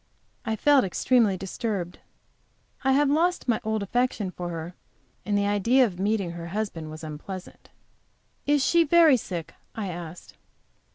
I 0.45 0.55
felt 0.55 0.83
extremely 0.83 1.37
disturbed. 1.37 1.99
I 2.83 2.93
have 2.93 3.07
lost 3.07 3.47
my 3.47 3.61
old 3.63 3.83
affection 3.83 4.31
for 4.31 4.49
her, 4.49 4.73
and 5.27 5.37
the 5.37 5.45
idea 5.45 5.85
of 5.85 5.99
meeting 5.99 6.31
her 6.31 6.47
husband 6.47 6.89
was 6.89 7.03
unpleasant. 7.03 7.69
"Is 8.47 8.65
she 8.65 8.83
very 8.83 9.15
sick?" 9.15 9.53
I 9.75 9.89
asked. 9.89 10.33